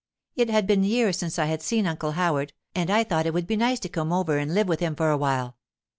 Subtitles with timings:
[0.35, 3.45] It had been years since I had seen Uncle Howard, and I thought it would
[3.45, 5.57] be nice to come over and live with him for a while.